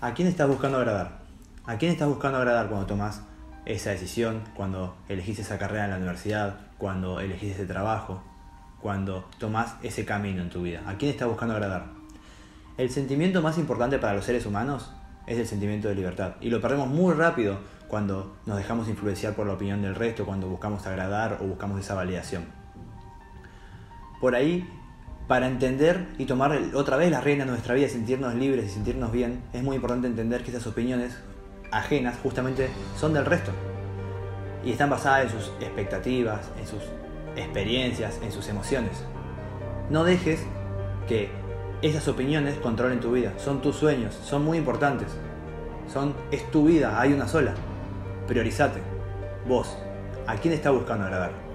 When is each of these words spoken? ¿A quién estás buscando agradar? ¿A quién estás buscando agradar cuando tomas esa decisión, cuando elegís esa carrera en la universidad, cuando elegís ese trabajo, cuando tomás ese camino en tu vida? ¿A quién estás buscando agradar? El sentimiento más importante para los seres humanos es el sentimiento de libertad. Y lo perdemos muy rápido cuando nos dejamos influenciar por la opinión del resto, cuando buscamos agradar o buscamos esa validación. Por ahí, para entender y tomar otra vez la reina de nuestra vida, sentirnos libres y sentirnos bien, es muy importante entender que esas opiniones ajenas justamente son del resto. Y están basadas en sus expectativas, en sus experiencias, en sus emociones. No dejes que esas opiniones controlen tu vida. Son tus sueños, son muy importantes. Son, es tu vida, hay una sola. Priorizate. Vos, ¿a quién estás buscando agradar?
¿A 0.00 0.14
quién 0.14 0.28
estás 0.28 0.46
buscando 0.46 0.78
agradar? 0.78 1.18
¿A 1.66 1.76
quién 1.76 1.90
estás 1.90 2.06
buscando 2.06 2.38
agradar 2.38 2.68
cuando 2.68 2.86
tomas 2.86 3.22
esa 3.66 3.90
decisión, 3.90 4.44
cuando 4.54 4.94
elegís 5.08 5.40
esa 5.40 5.58
carrera 5.58 5.86
en 5.86 5.90
la 5.90 5.96
universidad, 5.96 6.54
cuando 6.78 7.18
elegís 7.18 7.54
ese 7.54 7.66
trabajo, 7.66 8.22
cuando 8.80 9.28
tomás 9.38 9.74
ese 9.82 10.04
camino 10.04 10.40
en 10.40 10.50
tu 10.50 10.62
vida? 10.62 10.82
¿A 10.86 10.94
quién 10.98 11.10
estás 11.10 11.26
buscando 11.26 11.54
agradar? 11.54 11.86
El 12.76 12.90
sentimiento 12.90 13.42
más 13.42 13.58
importante 13.58 13.98
para 13.98 14.14
los 14.14 14.24
seres 14.24 14.46
humanos 14.46 14.92
es 15.26 15.36
el 15.36 15.48
sentimiento 15.48 15.88
de 15.88 15.96
libertad. 15.96 16.34
Y 16.40 16.50
lo 16.50 16.60
perdemos 16.60 16.86
muy 16.86 17.12
rápido 17.14 17.58
cuando 17.88 18.36
nos 18.46 18.56
dejamos 18.56 18.88
influenciar 18.88 19.34
por 19.34 19.48
la 19.48 19.54
opinión 19.54 19.82
del 19.82 19.96
resto, 19.96 20.24
cuando 20.24 20.46
buscamos 20.48 20.86
agradar 20.86 21.38
o 21.40 21.44
buscamos 21.44 21.80
esa 21.80 21.94
validación. 21.94 22.44
Por 24.20 24.36
ahí, 24.36 24.64
para 25.28 25.46
entender 25.46 26.06
y 26.16 26.24
tomar 26.24 26.58
otra 26.74 26.96
vez 26.96 27.10
la 27.10 27.20
reina 27.20 27.44
de 27.44 27.50
nuestra 27.50 27.74
vida, 27.74 27.88
sentirnos 27.88 28.34
libres 28.34 28.64
y 28.66 28.70
sentirnos 28.70 29.12
bien, 29.12 29.42
es 29.52 29.62
muy 29.62 29.76
importante 29.76 30.06
entender 30.06 30.42
que 30.42 30.50
esas 30.50 30.66
opiniones 30.66 31.16
ajenas 31.70 32.16
justamente 32.22 32.70
son 32.96 33.12
del 33.12 33.26
resto. 33.26 33.52
Y 34.64 34.72
están 34.72 34.88
basadas 34.88 35.24
en 35.24 35.38
sus 35.38 35.52
expectativas, 35.60 36.50
en 36.58 36.66
sus 36.66 36.82
experiencias, 37.36 38.18
en 38.22 38.32
sus 38.32 38.48
emociones. 38.48 39.04
No 39.90 40.02
dejes 40.02 40.40
que 41.06 41.28
esas 41.82 42.08
opiniones 42.08 42.56
controlen 42.56 43.00
tu 43.00 43.12
vida. 43.12 43.32
Son 43.36 43.60
tus 43.60 43.76
sueños, 43.76 44.14
son 44.14 44.44
muy 44.44 44.56
importantes. 44.56 45.08
Son, 45.92 46.14
es 46.30 46.50
tu 46.50 46.64
vida, 46.64 47.00
hay 47.00 47.12
una 47.12 47.28
sola. 47.28 47.54
Priorizate. 48.26 48.80
Vos, 49.46 49.76
¿a 50.26 50.36
quién 50.36 50.54
estás 50.54 50.72
buscando 50.72 51.04
agradar? 51.04 51.47